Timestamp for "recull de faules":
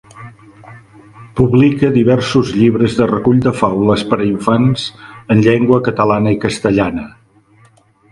3.11-4.05